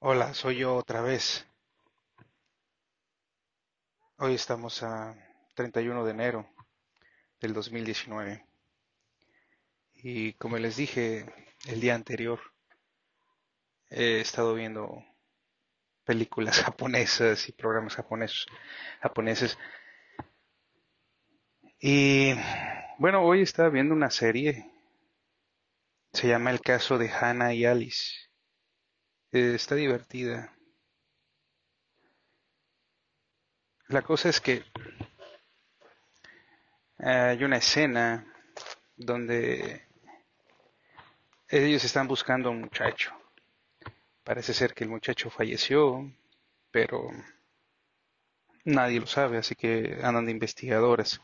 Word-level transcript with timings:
Hola, 0.00 0.32
soy 0.32 0.58
yo 0.58 0.76
otra 0.76 1.00
vez. 1.00 1.44
Hoy 4.18 4.34
estamos 4.34 4.82
a 4.84 5.16
31 5.56 6.04
de 6.04 6.10
enero 6.12 6.48
del 7.40 7.52
2019. 7.52 8.46
Y 9.94 10.34
como 10.34 10.56
les 10.58 10.76
dije 10.76 11.26
el 11.66 11.80
día 11.80 11.96
anterior, 11.96 12.38
he 13.90 14.20
estado 14.20 14.54
viendo 14.54 15.04
películas 16.04 16.60
japonesas 16.62 17.48
y 17.48 17.52
programas 17.52 17.96
japoneses. 17.96 18.46
japoneses. 19.00 19.58
Y 21.80 22.34
bueno, 22.98 23.24
hoy 23.24 23.42
estaba 23.42 23.68
viendo 23.68 23.94
una 23.96 24.10
serie. 24.10 24.70
Se 26.12 26.28
llama 26.28 26.52
El 26.52 26.60
caso 26.60 26.98
de 26.98 27.10
Hannah 27.10 27.52
y 27.52 27.64
Alice. 27.64 28.27
Eh, 29.32 29.54
está 29.54 29.74
divertida. 29.74 30.54
La 33.88 34.02
cosa 34.02 34.28
es 34.30 34.40
que 34.40 34.64
hay 36.98 37.42
una 37.44 37.58
escena 37.58 38.26
donde 38.96 39.86
ellos 41.48 41.84
están 41.84 42.08
buscando 42.08 42.48
a 42.48 42.52
un 42.52 42.60
muchacho. 42.62 43.12
Parece 44.24 44.54
ser 44.54 44.74
que 44.74 44.84
el 44.84 44.90
muchacho 44.90 45.30
falleció, 45.30 46.10
pero 46.70 47.10
nadie 48.64 49.00
lo 49.00 49.06
sabe, 49.06 49.38
así 49.38 49.54
que 49.54 49.98
andan 50.02 50.26
de 50.26 50.32
investigadores. 50.32 51.20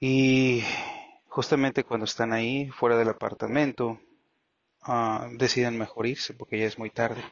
Y 0.00 0.62
justamente 1.28 1.84
cuando 1.84 2.04
están 2.04 2.32
ahí, 2.32 2.70
fuera 2.70 2.96
del 2.96 3.10
apartamento, 3.10 4.00
uh, 4.86 5.36
deciden 5.36 5.78
mejor 5.78 6.06
irse 6.06 6.34
porque 6.34 6.58
ya 6.58 6.66
es 6.66 6.78
muy 6.78 6.90
tarde. 6.90 7.22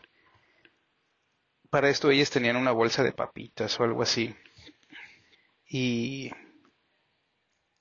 Para 1.71 1.91
esto 1.91 2.11
ellas 2.11 2.31
tenían 2.31 2.57
una 2.57 2.73
bolsa 2.73 3.03
de 3.03 3.13
papitas 3.13 3.79
o 3.79 3.85
algo 3.85 4.03
así. 4.03 4.35
Y 5.69 6.33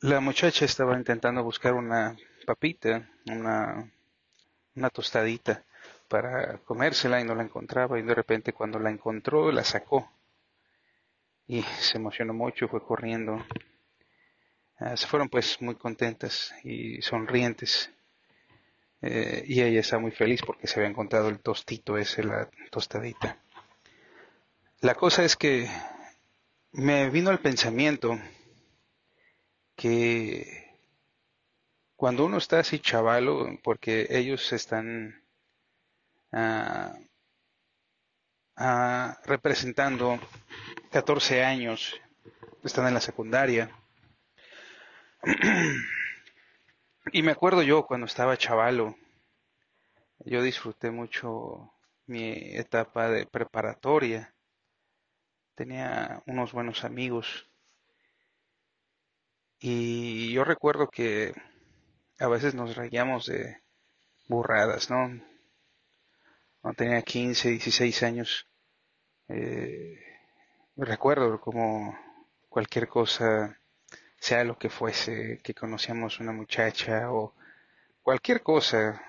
la 0.02 0.20
muchacha 0.20 0.66
estaba 0.66 0.98
intentando 0.98 1.44
buscar 1.44 1.74
una 1.74 2.18
papita, 2.46 3.10
una, 3.26 3.92
una 4.76 4.90
tostadita 4.90 5.64
para 6.08 6.58
comérsela 6.60 7.20
y 7.20 7.24
no 7.24 7.36
la 7.36 7.44
encontraba 7.44 8.00
y 8.00 8.02
de 8.02 8.16
repente 8.16 8.54
cuando 8.54 8.80
la 8.80 8.90
encontró 8.90 9.52
la 9.52 9.64
sacó 9.64 10.10
y 11.48 11.62
se 11.80 11.98
emocionó 11.98 12.34
mucho, 12.34 12.68
fue 12.68 12.84
corriendo. 12.84 13.42
Uh, 14.80 14.96
se 14.96 15.08
fueron 15.08 15.30
pues 15.30 15.62
muy 15.62 15.76
contentas 15.76 16.54
y 16.64 17.02
sonrientes 17.02 17.90
eh, 19.02 19.44
y 19.48 19.62
ella 19.62 19.80
está 19.80 20.00
muy 20.00 20.12
feliz 20.12 20.42
porque 20.46 20.68
se 20.68 20.80
había 20.80 20.90
encontrado 20.90 21.30
el 21.30 21.40
tostito 21.40 21.98
ese, 21.98 22.24
la 22.24 22.50
tostadita. 22.72 23.38
La 24.82 24.96
cosa 24.96 25.24
es 25.24 25.36
que 25.36 25.70
me 26.72 27.10
vino 27.10 27.30
al 27.30 27.40
pensamiento 27.40 28.20
que 29.76 30.76
cuando 31.96 32.26
uno 32.26 32.38
está 32.38 32.60
así 32.60 32.80
chavalo, 32.80 33.60
porque 33.64 34.08
ellos 34.10 34.54
están 34.54 35.24
uh, 36.32 36.94
uh, 38.60 39.14
representando 39.26 40.20
14 40.92 41.44
años, 41.44 42.00
están 42.64 42.88
en 42.88 42.94
la 42.94 43.02
secundaria, 43.02 43.72
Y 47.14 47.24
me 47.24 47.32
acuerdo 47.32 47.62
yo 47.64 47.86
cuando 47.86 48.06
estaba 48.06 48.38
chavalo, 48.38 48.96
yo 50.20 50.42
disfruté 50.42 50.92
mucho 50.92 51.74
mi 52.06 52.32
etapa 52.58 53.10
de 53.10 53.26
preparatoria. 53.26 54.34
Tenía 55.56 56.22
unos 56.26 56.52
buenos 56.52 56.84
amigos. 56.84 57.50
Y 59.60 60.34
yo 60.34 60.44
recuerdo 60.44 60.90
que 60.90 61.34
a 62.20 62.28
veces 62.28 62.56
nos 62.56 62.76
reíamos 62.76 63.28
de 63.28 63.62
burradas, 64.28 64.90
¿no? 64.90 65.08
No 66.64 66.74
tenía 66.74 67.02
15, 67.02 67.50
16 67.50 68.04
años. 68.04 68.48
Eh, 69.30 70.00
recuerdo 70.76 71.40
como 71.40 71.98
cualquier 72.50 72.88
cosa 72.88 73.60
sea 74.20 74.44
lo 74.44 74.58
que 74.58 74.70
fuese, 74.70 75.40
que 75.44 75.54
conocíamos 75.54 76.20
una 76.20 76.32
muchacha 76.32 77.12
o 77.12 77.34
cualquier 78.02 78.42
cosa, 78.42 79.02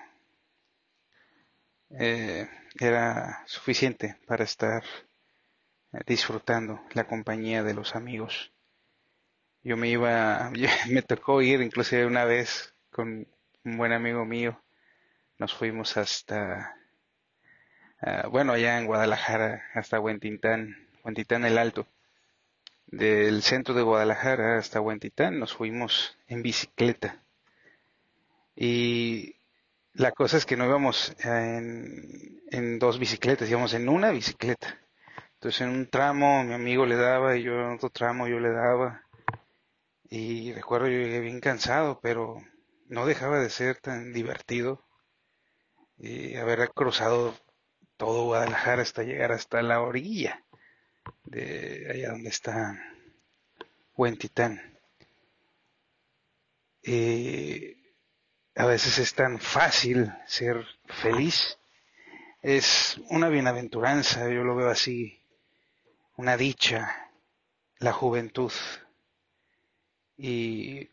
eh, 1.91 2.47
era 2.79 3.43
suficiente 3.45 4.17
para 4.27 4.43
estar 4.43 4.83
eh, 5.93 5.99
disfrutando 6.05 6.81
la 6.93 7.05
compañía 7.05 7.63
de 7.63 7.73
los 7.73 7.95
amigos. 7.95 8.51
Yo 9.63 9.77
me 9.77 9.89
iba, 9.89 10.51
me 10.89 11.01
tocó 11.01 11.41
ir 11.41 11.61
inclusive 11.61 12.05
una 12.05 12.25
vez 12.25 12.73
con 12.91 13.27
un 13.63 13.77
buen 13.77 13.91
amigo 13.93 14.25
mío, 14.25 14.61
nos 15.37 15.53
fuimos 15.53 15.97
hasta, 15.97 16.75
uh, 18.01 18.29
bueno, 18.29 18.53
allá 18.53 18.77
en 18.79 18.85
Guadalajara, 18.85 19.63
hasta 19.73 19.99
Huentitán, 19.99 20.75
Huentitán 21.03 21.45
el 21.45 21.57
Alto 21.57 21.87
del 22.91 23.43
centro 23.43 23.75
de 23.75 23.83
Guadalajara 23.83 24.57
hasta 24.57 24.81
Huentitán 24.81 25.39
nos 25.39 25.53
fuimos 25.53 26.17
en 26.27 26.41
bicicleta. 26.41 27.23
Y 28.55 29.35
la 29.93 30.11
cosa 30.11 30.37
es 30.37 30.45
que 30.45 30.57
no 30.57 30.65
íbamos 30.65 31.15
en, 31.23 32.79
dos 32.79 32.99
bicicletas, 32.99 33.49
íbamos 33.49 33.73
en 33.73 33.89
una 33.89 34.11
bicicleta. 34.11 34.79
Entonces 35.35 35.61
en 35.61 35.69
un 35.69 35.87
tramo 35.87 36.43
mi 36.43 36.53
amigo 36.53 36.85
le 36.85 36.95
daba 36.95 37.37
y 37.37 37.43
yo 37.43 37.53
en 37.53 37.75
otro 37.75 37.89
tramo 37.89 38.27
yo 38.27 38.39
le 38.39 38.51
daba. 38.51 39.03
Y 40.09 40.53
recuerdo 40.53 40.87
yo 40.87 40.97
llegué 40.97 41.19
bien 41.19 41.39
cansado, 41.39 41.99
pero 42.01 42.37
no 42.87 43.05
dejaba 43.05 43.39
de 43.39 43.49
ser 43.49 43.77
tan 43.77 44.13
divertido. 44.13 44.83
Y 45.97 46.35
haber 46.37 46.69
cruzado 46.69 47.35
todo 47.97 48.25
Guadalajara 48.25 48.81
hasta 48.81 49.03
llegar 49.03 49.31
hasta 49.31 49.61
la 49.61 49.81
orilla 49.81 50.43
de 51.25 51.87
allá 51.91 52.11
donde 52.11 52.29
está 52.29 52.79
Huentitán. 53.95 54.79
Eh, 56.83 57.75
a 58.55 58.65
veces 58.65 58.97
es 58.97 59.13
tan 59.13 59.39
fácil 59.39 60.11
ser 60.25 60.65
feliz. 60.85 61.57
Es 62.41 62.99
una 63.09 63.29
bienaventuranza, 63.29 64.29
yo 64.29 64.43
lo 64.43 64.55
veo 64.55 64.69
así, 64.69 65.21
una 66.15 66.37
dicha, 66.37 67.11
la 67.77 67.91
juventud. 67.91 68.51
Y 70.17 70.89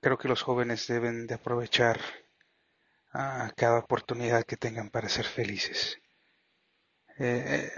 creo 0.00 0.18
que 0.18 0.28
los 0.28 0.42
jóvenes 0.42 0.86
deben 0.86 1.26
de 1.26 1.34
aprovechar 1.34 2.00
a 3.12 3.52
cada 3.56 3.78
oportunidad 3.78 4.44
que 4.44 4.56
tengan 4.56 4.90
para 4.90 5.08
ser 5.08 5.24
felices. 5.24 5.98
Eh, 7.18 7.70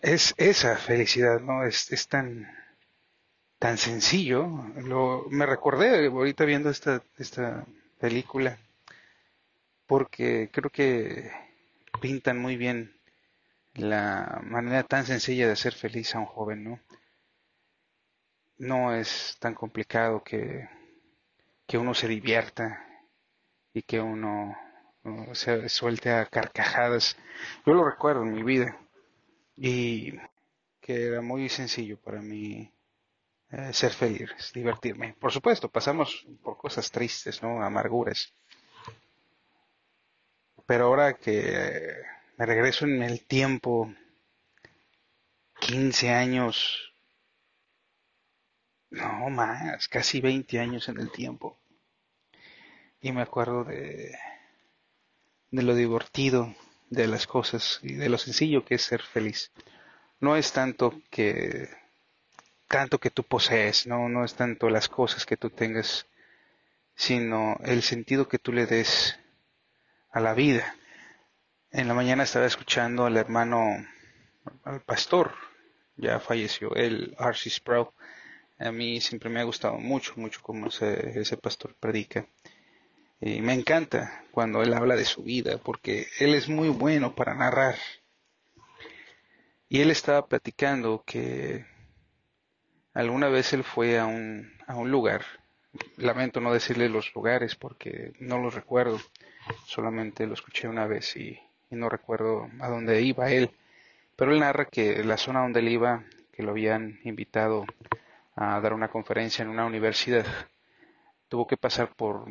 es 0.00 0.34
esa 0.36 0.76
felicidad, 0.76 1.40
¿no? 1.40 1.64
Es, 1.64 1.92
es 1.92 2.08
tan, 2.08 2.48
tan 3.58 3.78
sencillo. 3.78 4.48
Lo, 4.76 5.26
me 5.30 5.46
recordé 5.46 6.06
ahorita 6.06 6.44
viendo 6.44 6.70
esta, 6.70 7.02
esta 7.18 7.66
película, 7.98 8.58
porque 9.86 10.50
creo 10.52 10.70
que 10.70 11.30
pintan 12.00 12.38
muy 12.38 12.56
bien 12.56 12.94
la 13.74 14.40
manera 14.44 14.82
tan 14.84 15.04
sencilla 15.06 15.46
de 15.46 15.52
hacer 15.52 15.74
feliz 15.74 16.14
a 16.14 16.20
un 16.20 16.26
joven, 16.26 16.64
¿no? 16.64 16.80
No 18.58 18.94
es 18.94 19.36
tan 19.38 19.54
complicado 19.54 20.22
que, 20.24 20.68
que 21.66 21.78
uno 21.78 21.94
se 21.94 22.08
divierta 22.08 22.84
y 23.72 23.82
que 23.82 24.00
uno 24.00 24.56
se 25.32 25.68
suelte 25.68 26.10
a 26.10 26.26
carcajadas. 26.26 27.16
Yo 27.64 27.74
lo 27.74 27.88
recuerdo 27.88 28.22
en 28.22 28.32
mi 28.32 28.42
vida 28.42 28.76
y 29.60 30.12
que 30.80 31.06
era 31.06 31.20
muy 31.20 31.48
sencillo 31.48 31.98
para 32.00 32.22
mí 32.22 32.72
eh, 33.50 33.72
ser 33.72 33.92
feliz, 33.92 34.30
divertirme. 34.54 35.14
Por 35.18 35.32
supuesto, 35.32 35.68
pasamos 35.68 36.26
por 36.42 36.56
cosas 36.56 36.90
tristes, 36.90 37.42
¿no? 37.42 37.62
Amarguras. 37.62 38.32
Pero 40.66 40.84
ahora 40.86 41.14
que 41.14 41.94
me 42.36 42.46
regreso 42.46 42.84
en 42.84 43.02
el 43.02 43.26
tiempo, 43.26 43.92
15 45.60 46.10
años, 46.10 46.94
no 48.90 49.30
más, 49.30 49.88
casi 49.88 50.20
20 50.20 50.60
años 50.60 50.88
en 50.88 51.00
el 51.00 51.10
tiempo. 51.10 51.58
Y 53.00 53.12
me 53.12 53.22
acuerdo 53.22 53.64
de, 53.64 54.16
de 55.50 55.62
lo 55.62 55.74
divertido 55.74 56.54
de 56.90 57.06
las 57.06 57.26
cosas 57.26 57.80
y 57.82 57.94
de 57.94 58.08
lo 58.08 58.18
sencillo 58.18 58.64
que 58.64 58.76
es 58.76 58.82
ser 58.82 59.02
feliz. 59.02 59.52
No 60.20 60.36
es 60.36 60.52
tanto 60.52 61.00
que 61.10 61.68
tanto 62.66 62.98
que 62.98 63.10
tú 63.10 63.22
posees, 63.24 63.86
no 63.86 64.08
no 64.08 64.24
es 64.24 64.34
tanto 64.34 64.68
las 64.68 64.88
cosas 64.88 65.24
que 65.24 65.36
tú 65.36 65.50
tengas, 65.50 66.06
sino 66.94 67.58
el 67.64 67.82
sentido 67.82 68.28
que 68.28 68.38
tú 68.38 68.52
le 68.52 68.66
des 68.66 69.18
a 70.10 70.20
la 70.20 70.34
vida. 70.34 70.74
En 71.70 71.88
la 71.88 71.94
mañana 71.94 72.24
estaba 72.24 72.46
escuchando 72.46 73.06
al 73.06 73.16
hermano 73.16 73.86
al 74.64 74.80
pastor, 74.80 75.34
ya 75.96 76.20
falleció, 76.20 76.74
el 76.74 77.14
R.C. 77.18 77.50
Sproul. 77.50 77.88
A 78.58 78.72
mí 78.72 79.00
siempre 79.00 79.30
me 79.30 79.40
ha 79.40 79.44
gustado 79.44 79.78
mucho, 79.78 80.14
mucho 80.16 80.40
cómo 80.42 80.68
ese, 80.68 81.20
ese 81.20 81.36
pastor 81.36 81.74
predica. 81.78 82.26
Y 83.20 83.40
me 83.40 83.52
encanta 83.54 84.24
cuando 84.30 84.62
él 84.62 84.72
habla 84.74 84.94
de 84.94 85.04
su 85.04 85.22
vida, 85.22 85.58
porque 85.58 86.06
él 86.20 86.34
es 86.34 86.48
muy 86.48 86.68
bueno 86.68 87.14
para 87.14 87.34
narrar. 87.34 87.76
Y 89.68 89.80
él 89.80 89.90
estaba 89.90 90.26
platicando 90.26 91.02
que 91.04 91.66
alguna 92.94 93.28
vez 93.28 93.52
él 93.52 93.64
fue 93.64 93.98
a 93.98 94.06
un, 94.06 94.52
a 94.66 94.76
un 94.76 94.90
lugar, 94.90 95.22
lamento 95.96 96.40
no 96.40 96.52
decirle 96.52 96.88
los 96.88 97.14
lugares 97.14 97.54
porque 97.54 98.12
no 98.20 98.38
los 98.38 98.54
recuerdo, 98.54 98.98
solamente 99.66 100.26
lo 100.26 100.34
escuché 100.34 100.68
una 100.68 100.86
vez 100.86 101.16
y, 101.16 101.38
y 101.70 101.76
no 101.76 101.88
recuerdo 101.88 102.48
a 102.60 102.68
dónde 102.68 103.02
iba 103.02 103.30
él, 103.30 103.50
pero 104.16 104.32
él 104.32 104.40
narra 104.40 104.66
que 104.66 105.04
la 105.04 105.16
zona 105.16 105.42
donde 105.42 105.60
él 105.60 105.68
iba, 105.68 106.04
que 106.32 106.42
lo 106.42 106.52
habían 106.52 107.00
invitado 107.04 107.66
a 108.36 108.60
dar 108.60 108.72
una 108.72 108.88
conferencia 108.88 109.42
en 109.42 109.48
una 109.48 109.66
universidad, 109.66 110.26
tuvo 111.28 111.46
que 111.46 111.56
pasar 111.56 111.94
por 111.94 112.26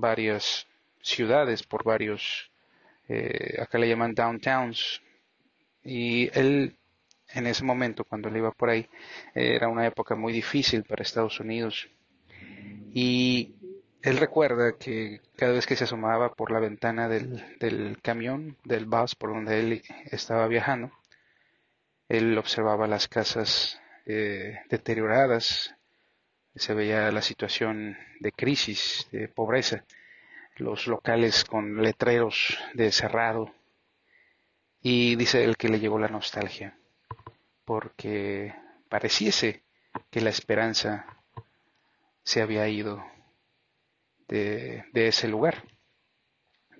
varias 0.00 0.66
ciudades, 1.02 1.62
por 1.62 1.84
varios, 1.84 2.50
eh, 3.08 3.56
acá 3.60 3.78
le 3.78 3.88
llaman 3.88 4.14
downtowns. 4.14 5.02
Y 5.84 6.30
él, 6.38 6.76
en 7.34 7.46
ese 7.46 7.64
momento, 7.64 8.04
cuando 8.04 8.28
él 8.28 8.36
iba 8.36 8.50
por 8.52 8.70
ahí, 8.70 8.88
era 9.34 9.68
una 9.68 9.86
época 9.86 10.14
muy 10.14 10.32
difícil 10.32 10.84
para 10.84 11.02
Estados 11.02 11.40
Unidos. 11.40 11.88
Y 12.92 13.54
él 14.02 14.18
recuerda 14.18 14.76
que 14.78 15.20
cada 15.36 15.52
vez 15.52 15.66
que 15.66 15.76
se 15.76 15.84
asomaba 15.84 16.34
por 16.34 16.50
la 16.50 16.60
ventana 16.60 17.08
del, 17.08 17.44
del 17.58 17.98
camión, 18.02 18.56
del 18.64 18.86
bus 18.86 19.14
por 19.14 19.32
donde 19.32 19.60
él 19.60 19.82
estaba 20.10 20.46
viajando, 20.48 20.92
él 22.08 22.38
observaba 22.38 22.86
las 22.86 23.08
casas 23.08 23.80
eh, 24.06 24.60
deterioradas, 24.70 25.74
se 26.58 26.74
veía 26.74 27.10
la 27.12 27.22
situación 27.22 27.96
de 28.20 28.32
crisis, 28.32 29.08
de 29.12 29.28
pobreza, 29.28 29.84
los 30.56 30.86
locales 30.86 31.44
con 31.44 31.82
letreros 31.82 32.58
de 32.74 32.90
cerrado. 32.92 33.52
Y 34.82 35.16
dice 35.16 35.44
él 35.44 35.56
que 35.56 35.68
le 35.68 35.80
llegó 35.80 35.98
la 35.98 36.08
nostalgia, 36.08 36.76
porque 37.64 38.54
pareciese 38.88 39.62
que 40.10 40.20
la 40.20 40.30
esperanza 40.30 41.06
se 42.22 42.42
había 42.42 42.68
ido 42.68 43.04
de, 44.28 44.84
de 44.92 45.08
ese 45.08 45.28
lugar. 45.28 45.64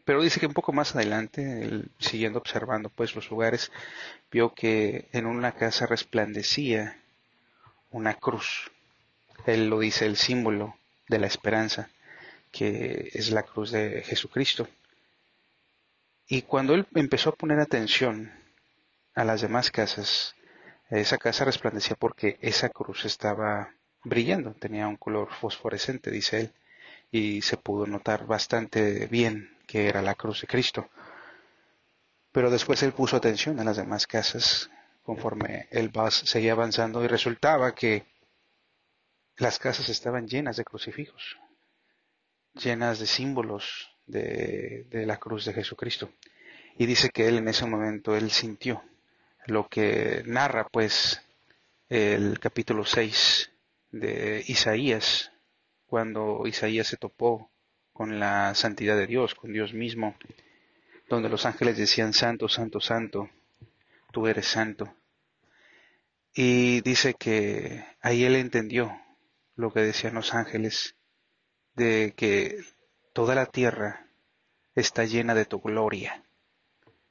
Pero 0.05 0.23
dice 0.23 0.41
que 0.41 0.47
un 0.47 0.55
poco 0.55 0.73
más 0.73 0.95
adelante, 0.97 1.63
él, 1.63 1.91
siguiendo 1.99 2.39
observando 2.39 2.89
pues 2.89 3.15
los 3.15 3.31
lugares, 3.31 3.71
vio 4.31 4.55
que 4.55 5.09
en 5.13 5.27
una 5.27 5.53
casa 5.53 5.87
resplandecía 5.87 7.03
una 7.91 8.15
cruz 8.15 8.71
él 9.55 9.69
lo 9.69 9.81
dice, 9.81 10.07
el 10.07 10.17
símbolo 10.17 10.77
de 11.09 11.19
la 11.19 11.27
esperanza, 11.27 11.91
que 12.53 13.11
es 13.15 13.31
la 13.31 13.43
cruz 13.43 13.71
de 13.71 14.03
Jesucristo. 14.03 14.69
Y 16.27 16.43
cuando 16.43 16.75
él 16.75 16.87
empezó 16.95 17.31
a 17.31 17.37
poner 17.37 17.59
atención 17.59 18.33
a 19.15 19.25
las 19.25 19.41
demás 19.41 19.71
casas, 19.71 20.35
esa 20.91 21.19
casa 21.19 21.45
resplandecía 21.45 21.97
porque 21.97 22.39
esa 22.41 22.69
cruz 22.69 23.05
estaba 23.05 23.73
brillando, 24.05 24.53
tenía 24.53 24.89
un 24.89 24.97
color 24.97 25.31
fosforescente, 25.33 26.11
dice 26.11 26.41
él, 26.41 26.53
y 27.11 27.43
se 27.43 27.57
pudo 27.57 27.87
notar 27.87 28.27
bastante 28.27 29.07
bien 29.07 29.57
que 29.67 29.89
era 29.89 30.03
la 30.03 30.15
cruz 30.15 30.43
de 30.43 30.47
Cristo. 30.47 30.89
Pero 32.33 32.51
después 32.51 32.83
él 32.83 32.93
puso 32.93 33.17
atención 33.17 33.59
a 33.61 33.65
las 33.65 33.77
demás 33.77 34.07
casas 34.07 34.71
conforme 35.03 35.69
el 35.71 35.89
bus 35.89 36.15
seguía 36.15 36.53
avanzando 36.53 37.03
y 37.03 37.07
resultaba 37.07 37.75
que 37.75 38.05
las 39.39 39.59
casas 39.61 39.89
estaban 39.89 40.27
llenas 40.27 40.57
de 40.57 40.65
crucifijos, 40.65 41.39
llenas 42.55 42.99
de 42.99 43.07
símbolos 43.07 43.89
de, 44.07 44.87
la 45.07 45.17
cruz 45.19 45.45
de 45.45 45.55
Jesucristo. 45.55 46.11
Y 46.77 46.87
dice 46.87 47.11
que 47.11 47.29
él 47.29 47.39
en 47.39 47.49
ese 47.49 47.65
momento, 47.65 48.17
él 48.17 48.31
sintió 48.31 48.83
lo 49.47 49.69
que 49.69 50.23
narra 50.27 50.69
pues 50.69 51.23
el 51.89 52.39
capítulo 52.41 52.85
6 52.85 53.51
de 53.93 54.45
Isaías, 54.49 55.33
cuando 55.87 56.47
Isaías 56.47 56.89
se 56.89 56.97
topó 56.97 57.51
con 57.93 58.19
la 58.19 58.55
santidad 58.55 58.97
de 58.97 59.07
Dios, 59.07 59.35
con 59.35 59.53
Dios 59.53 59.73
mismo, 59.73 60.17
donde 61.09 61.29
los 61.29 61.47
ángeles 61.47 61.79
decían, 61.79 62.13
Santo, 62.13 62.49
Santo, 62.49 62.81
Santo, 62.81 63.31
tú 64.13 64.27
eres 64.27 64.47
santo. 64.47 64.95
Y 66.35 66.81
dice 66.83 67.15
que 67.15 67.85
ahí 68.01 68.25
él 68.25 68.37
entendió 68.37 68.93
lo 69.59 69.73
que 69.73 69.81
decían 69.81 70.15
los 70.15 70.35
ángeles, 70.35 70.95
de 71.75 72.15
que 72.17 72.65
toda 73.13 73.35
la 73.35 73.47
tierra 73.47 74.07
está 74.77 75.05
llena 75.05 75.35
de 75.35 75.47
tu 75.47 75.61
gloria. 75.61 76.23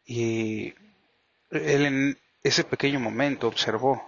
Y 0.05 0.73
él 1.51 1.85
en 1.85 2.17
ese 2.43 2.63
pequeño 2.63 3.01
momento 3.01 3.49
observó 3.49 4.01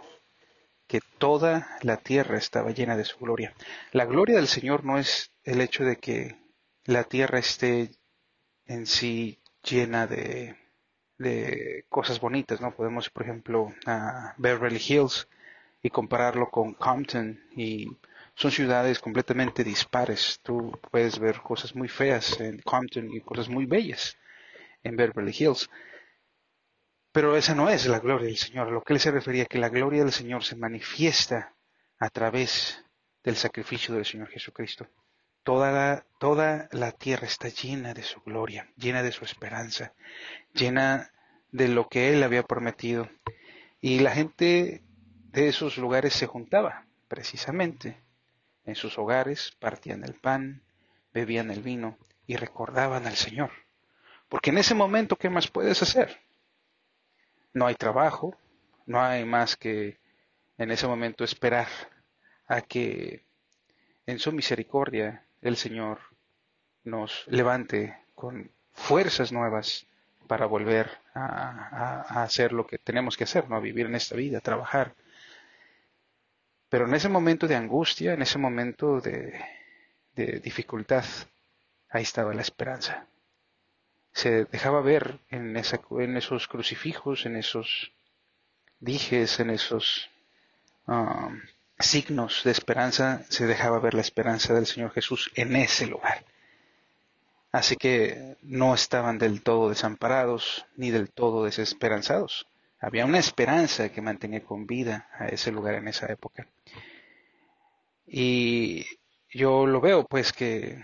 que 0.88 1.02
toda 1.18 1.78
la 1.82 1.98
tierra 1.98 2.38
estaba 2.38 2.72
llena 2.72 2.96
de 2.96 3.04
su 3.04 3.20
gloria. 3.20 3.54
La 3.92 4.06
gloria 4.06 4.38
del 4.38 4.48
Señor 4.48 4.86
no 4.86 4.98
es 4.98 5.32
el 5.44 5.60
hecho 5.60 5.84
de 5.84 5.98
que 5.98 6.38
la 6.86 7.04
tierra 7.04 7.40
esté 7.40 7.92
en 8.66 8.88
sí 8.88 9.38
llena 9.64 10.08
de, 10.08 10.56
de 11.18 11.86
cosas 11.90 12.22
bonitas, 12.22 12.62
¿no? 12.62 12.74
Podemos, 12.74 13.10
por 13.10 13.24
ejemplo, 13.24 13.74
a 13.86 14.34
Beverly 14.38 14.80
Hills 14.80 15.28
y 15.84 15.90
compararlo 15.90 16.50
con 16.50 16.74
Compton 16.74 17.38
y 17.54 17.98
son 18.40 18.52
ciudades 18.52 19.00
completamente 19.00 19.66
dispares. 19.66 20.40
Tú 20.42 20.72
puedes 20.92 21.20
ver 21.20 21.42
cosas 21.42 21.76
muy 21.76 21.90
feas 21.90 22.40
en 22.40 22.60
Compton 22.60 23.14
y 23.14 23.20
cosas 23.20 23.50
muy 23.50 23.66
bellas 23.66 24.18
en 24.82 24.96
Beverly 24.96 25.36
Hills. 25.38 25.70
Pero 27.12 27.36
esa 27.36 27.54
no 27.54 27.70
es 27.70 27.86
la 27.88 28.00
gloria 28.00 28.28
del 28.28 28.38
Señor. 28.38 28.70
A 28.70 28.72
lo 28.72 28.82
que 28.82 28.94
él 28.94 29.02
se 29.02 29.12
refería, 29.12 29.44
que 29.44 29.58
la 29.58 29.68
gloria 29.68 30.06
del 30.06 30.14
Señor 30.14 30.46
se 30.46 30.56
manifiesta 30.56 31.54
a 32.00 32.10
través 32.10 32.82
del 33.26 33.36
sacrificio 33.36 33.94
del 33.94 34.06
Señor 34.06 34.30
Jesucristo. 34.30 34.88
Toda 35.44 35.74
la, 35.74 36.06
toda 36.18 36.70
la 36.72 36.94
tierra 36.94 37.28
está 37.28 37.50
llena 37.50 37.94
de 37.94 38.04
su 38.04 38.22
gloria, 38.22 38.72
llena 38.78 39.04
de 39.04 39.12
su 39.12 39.26
esperanza, 39.26 39.94
llena 40.54 41.12
de 41.52 41.68
lo 41.68 41.90
que 41.90 42.14
Él 42.14 42.24
había 42.24 42.44
prometido. 42.44 43.10
Y 43.82 44.00
la 44.00 44.12
gente 44.12 44.82
de 45.26 45.50
esos 45.50 45.78
lugares 45.78 46.14
se 46.14 46.26
juntaba, 46.26 46.86
precisamente, 47.10 48.02
en 48.70 48.76
sus 48.76 48.98
hogares 48.98 49.54
partían 49.60 50.04
el 50.04 50.14
pan, 50.14 50.62
bebían 51.14 51.52
el 51.52 51.62
vino 51.62 51.98
y 52.28 52.36
recordaban 52.36 53.08
al 53.08 53.16
Señor. 53.16 53.52
Porque 54.30 54.52
en 54.52 54.60
ese 54.60 54.76
momento, 54.76 55.16
¿qué 55.16 55.30
más 55.30 55.48
puedes 55.48 55.82
hacer? 55.82 56.22
No 57.54 57.66
hay 57.66 57.76
trabajo, 57.76 58.38
no 58.86 59.02
hay 59.02 59.26
más 59.26 59.56
que 59.56 59.98
en 60.58 60.72
ese 60.72 60.88
momento 60.88 61.24
esperar 61.24 61.68
a 62.48 62.62
que 62.62 63.24
en 64.06 64.20
su 64.20 64.32
misericordia 64.32 65.26
el 65.42 65.58
Señor 65.58 66.00
nos 66.84 67.26
levante 67.28 67.98
con 68.14 68.52
fuerzas 68.74 69.32
nuevas 69.32 69.88
para 70.28 70.46
volver 70.46 70.92
a, 71.16 72.24
hacer 72.24 72.54
lo 72.54 72.68
que 72.68 72.78
tenemos 72.78 73.18
que 73.18 73.24
hacer, 73.24 73.50
¿no? 73.50 73.56
a 73.56 73.60
vivir 73.60 73.88
en 73.88 73.96
esta 73.96 74.16
vida, 74.16 74.42
trabajar, 74.42 74.94
pero 76.70 76.86
en 76.86 76.94
ese 76.94 77.10
momento 77.10 77.48
de 77.48 77.56
angustia, 77.56 78.14
en 78.14 78.22
ese 78.22 78.38
momento 78.38 79.02
de, 79.02 79.34
dificultad, 80.44 81.06
ahí 81.90 82.04
estaba 82.04 82.34
la 82.34 82.42
esperanza. 82.42 83.06
Se 84.12 84.46
dejaba 84.46 84.82
ver 84.82 85.20
en, 85.30 85.56
en 85.56 86.18
esos 86.18 86.48
crucifijos, 86.48 87.26
en 87.26 87.38
esos 87.38 87.92
dijes, 88.80 89.40
en 89.40 89.50
esos 89.50 90.10
um, 90.88 91.42
signos 91.80 92.44
de 92.44 92.52
esperanza, 92.52 93.24
se 93.30 93.48
dejaba 93.48 93.80
ver 93.80 93.94
la 93.94 94.02
esperanza 94.02 94.54
del 94.54 94.66
Señor 94.66 94.92
Jesús 94.92 95.32
en 95.36 95.56
ese 95.56 95.88
lugar. 95.88 96.26
Así 97.52 97.78
que 97.78 98.36
no 98.42 98.76
estaban 98.76 99.18
del 99.18 99.42
todo 99.42 99.70
desamparados 99.70 100.66
ni 100.76 100.92
del 100.92 101.10
todo 101.10 101.46
desesperanzados. 101.46 102.46
Había 102.80 103.06
una 103.06 103.20
esperanza 103.20 103.90
que 103.90 104.02
mantenía 104.02 104.44
con 104.44 104.66
vida 104.66 105.10
a 105.18 105.28
ese 105.28 105.52
lugar 105.52 105.76
en 105.76 105.88
esa 105.88 106.12
época. 106.12 106.48
Y 108.08 108.86
yo 109.32 109.68
lo 109.68 109.82
veo 109.82 110.06
pues 110.06 110.32
que 110.32 110.84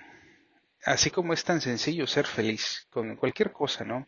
así 0.84 1.10
como 1.10 1.34
es 1.34 1.44
tan 1.44 1.62
sencillo 1.62 2.06
ser 2.06 2.26
feliz 2.26 2.88
con 2.92 3.16
cualquier 3.16 3.52
cosa, 3.52 3.84
¿no? 3.84 4.06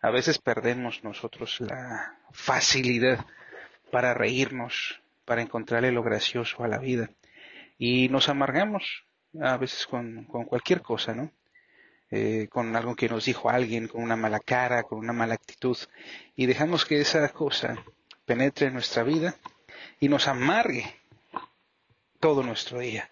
A 0.00 0.10
veces 0.10 0.38
perdemos 0.38 1.04
nosotros 1.04 1.60
la 1.60 2.18
facilidad 2.32 3.24
para 3.90 4.14
reírnos, 4.14 5.00
para 5.24 5.42
encontrarle 5.42 5.92
lo 5.92 6.02
gracioso 6.02 6.64
a 6.64 6.68
la 6.68 6.78
vida. 6.78 7.10
Y 7.78 8.08
nos 8.08 8.28
amargamos 8.28 9.04
a 9.40 9.56
veces 9.56 9.86
con, 9.86 10.24
con 10.24 10.44
cualquier 10.44 10.82
cosa, 10.82 11.14
¿no? 11.14 11.30
Eh, 12.10 12.46
con 12.48 12.76
algo 12.76 12.94
que 12.94 13.08
nos 13.08 13.24
dijo 13.24 13.50
alguien, 13.50 13.88
con 13.88 14.00
una 14.00 14.14
mala 14.14 14.38
cara, 14.38 14.84
con 14.84 14.98
una 14.98 15.12
mala 15.12 15.34
actitud, 15.34 15.76
y 16.36 16.46
dejamos 16.46 16.84
que 16.84 17.00
esa 17.00 17.28
cosa 17.30 17.84
penetre 18.24 18.68
en 18.68 18.74
nuestra 18.74 19.02
vida 19.02 19.34
y 19.98 20.08
nos 20.08 20.28
amargue 20.28 21.00
todo 22.20 22.42
nuestro 22.42 22.78
día. 22.78 23.10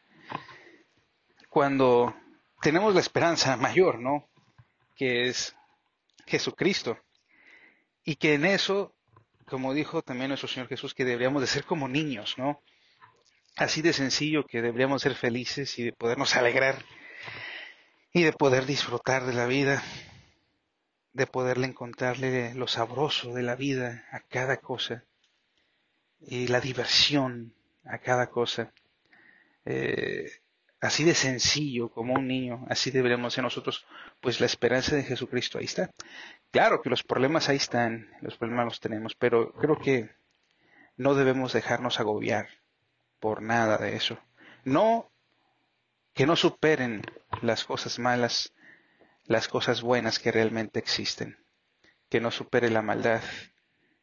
Cuando 1.48 2.14
tenemos 2.60 2.94
la 2.94 3.00
esperanza 3.00 3.56
mayor, 3.56 3.98
¿no? 3.98 4.28
Que 4.96 5.28
es 5.28 5.56
Jesucristo. 6.26 6.98
Y 8.04 8.16
que 8.16 8.34
en 8.34 8.44
eso, 8.44 8.94
como 9.46 9.74
dijo 9.74 10.02
también 10.02 10.28
nuestro 10.28 10.48
Señor 10.48 10.68
Jesús, 10.68 10.94
que 10.94 11.04
deberíamos 11.04 11.42
de 11.42 11.48
ser 11.48 11.64
como 11.64 11.88
niños, 11.88 12.34
¿no? 12.38 12.62
Así 13.56 13.82
de 13.82 13.92
sencillo 13.92 14.44
que 14.46 14.62
deberíamos 14.62 15.02
ser 15.02 15.14
felices 15.14 15.78
y 15.78 15.84
de 15.84 15.92
podernos 15.92 16.34
alegrar 16.36 16.84
y 18.16 18.22
de 18.22 18.32
poder 18.32 18.64
disfrutar 18.64 19.26
de 19.26 19.34
la 19.34 19.44
vida, 19.46 19.82
de 21.12 21.26
poderle 21.26 21.66
encontrarle 21.66 22.54
lo 22.54 22.68
sabroso 22.68 23.34
de 23.34 23.42
la 23.42 23.56
vida 23.56 24.06
a 24.12 24.20
cada 24.20 24.58
cosa 24.58 25.04
y 26.20 26.46
la 26.46 26.60
diversión 26.60 27.52
a 27.84 27.98
cada 27.98 28.30
cosa. 28.30 28.72
Eh, 29.64 30.30
así 30.80 31.02
de 31.02 31.14
sencillo 31.14 31.90
como 31.90 32.14
un 32.14 32.28
niño, 32.28 32.64
así 32.68 32.92
deberíamos 32.92 33.34
ser 33.34 33.42
nosotros, 33.42 33.84
pues 34.20 34.38
la 34.38 34.46
esperanza 34.46 34.94
de 34.94 35.02
Jesucristo 35.02 35.58
ahí 35.58 35.64
está. 35.64 35.90
Claro 36.52 36.82
que 36.82 36.90
los 36.90 37.02
problemas 37.02 37.48
ahí 37.48 37.56
están, 37.56 38.08
los 38.20 38.36
problemas 38.36 38.66
los 38.66 38.80
tenemos, 38.80 39.16
pero 39.16 39.52
creo 39.54 39.76
que 39.80 40.10
no 40.96 41.16
debemos 41.16 41.52
dejarnos 41.52 41.98
agobiar 41.98 42.46
por 43.18 43.42
nada 43.42 43.76
de 43.76 43.96
eso. 43.96 44.20
No 44.62 45.10
que 46.14 46.26
no 46.26 46.36
superen 46.36 47.02
las 47.42 47.64
cosas 47.64 47.98
malas, 47.98 48.52
las 49.26 49.48
cosas 49.48 49.82
buenas 49.82 50.18
que 50.18 50.30
realmente 50.30 50.78
existen, 50.78 51.38
que 52.08 52.20
no 52.20 52.30
supere 52.30 52.70
la 52.70 52.82
maldad, 52.82 53.22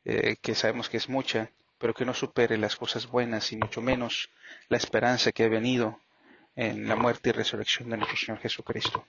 eh, 0.03 0.35
que 0.41 0.53
sabemos 0.53 0.89
que 0.89 0.97
es 0.97 1.07
mucha, 1.07 1.51
pero 1.77 1.93
que 1.93 2.05
no 2.05 2.13
supere 2.13 2.57
las 2.57 2.75
cosas 2.75 3.07
buenas 3.07 3.51
y 3.53 3.57
mucho 3.57 3.81
menos 3.81 4.29
la 4.67 4.77
esperanza 4.77 5.31
que 5.31 5.45
ha 5.45 5.49
venido 5.49 5.99
en 6.55 6.87
la 6.87 6.95
muerte 6.95 7.29
y 7.29 7.31
resurrección 7.31 7.89
de 7.89 7.97
nuestro 7.97 8.17
Señor 8.17 8.39
Jesucristo. 8.39 9.05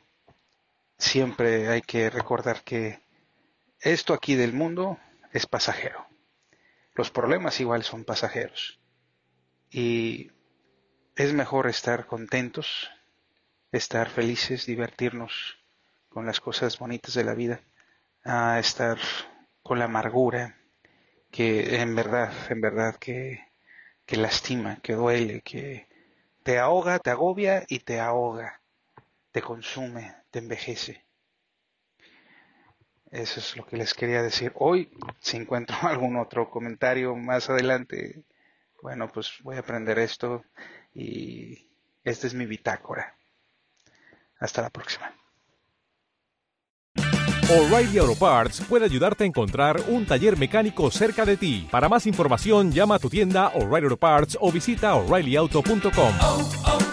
Siempre 0.97 1.69
hay 1.69 1.83
que 1.83 2.09
recordar 2.09 2.63
que 2.63 3.01
esto 3.81 4.15
aquí 4.15 4.37
del 4.37 4.53
mundo 4.53 4.99
es 5.33 5.47
pasajero. 5.47 6.07
Los 6.95 7.11
problemas 7.11 7.59
igual 7.59 7.83
son 7.83 8.05
pasajeros. 8.05 8.79
Y 9.71 10.31
es 11.17 11.35
mejor 11.35 11.67
estar 11.67 12.07
contentos, 12.07 12.91
estar 13.71 14.09
felices, 14.09 14.67
divertirnos 14.67 15.59
con 16.09 16.27
las 16.27 16.41
cosas 16.41 16.79
bonitas 16.79 17.15
de 17.15 17.25
la 17.25 17.35
vida, 17.35 17.61
a 18.25 18.59
estar 18.59 18.99
con 19.63 19.79
la 19.79 19.87
amargura 19.87 20.57
que 21.31 21.81
en 21.81 21.95
verdad, 21.95 22.33
en 22.51 22.61
verdad 22.61 22.97
que, 22.97 23.41
lastima, 24.09 24.81
que 24.83 24.93
duele, 24.93 25.41
que 25.41 25.89
te 26.43 26.59
ahoga, 26.59 26.99
te 26.99 27.11
agobia 27.11 27.65
y 27.69 27.81
te 27.81 27.99
ahoga, 27.99 28.61
te 29.33 29.41
consume, 29.41 30.15
te 30.31 30.41
envejece. 30.41 31.05
Eso 33.11 33.41
es 33.41 33.57
lo 33.57 33.67
que 33.67 33.77
les 33.77 33.95
quería 33.95 34.23
decir. 34.23 34.53
Hoy, 34.57 34.91
si 35.21 35.39
encuentro 35.39 35.77
algún 35.83 36.17
otro 36.17 36.51
comentario 36.51 37.17
más 37.17 37.49
adelante, 37.49 38.23
bueno, 38.83 39.09
pues 39.09 39.33
voy 39.43 39.57
a 39.57 39.61
aprender 39.61 39.99
esto 39.99 40.45
y 40.93 41.69
esta 42.05 42.27
es 42.27 42.35
mi 42.35 42.45
bitácora. 42.45 43.17
Hasta 44.41 44.61
la 44.61 44.71
próxima. 44.71 45.15
O'Reilly 47.49 47.99
Auto 47.99 48.17
Parts 48.17 48.63
puede 48.63 48.85
ayudarte 48.87 49.25
a 49.25 49.27
encontrar 49.27 49.81
un 49.89 50.07
taller 50.07 50.37
mecánico 50.39 50.91
cerca 50.91 51.25
de 51.25 51.37
ti. 51.37 51.69
Para 51.71 51.89
más 51.89 52.07
información, 52.07 52.73
llama 52.73 52.97
a 52.97 52.99
tu 52.99 53.09
tienda 53.09 53.49
O'Reilly 53.49 53.85
Auto 53.85 53.97
Parts 53.97 54.37
o 54.41 54.51
visita 54.51 54.95
oreillyauto.com. 54.95 56.92